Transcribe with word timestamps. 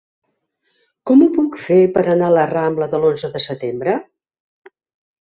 Com 1.11 1.21
ho 1.25 1.27
puc 1.35 1.59
fer 1.67 1.79
per 1.99 2.05
anar 2.15 2.31
a 2.31 2.35
la 2.39 2.49
rambla 2.55 2.91
de 2.95 3.05
l'Onze 3.05 3.33
de 3.39 3.47
Setembre? 3.49 3.99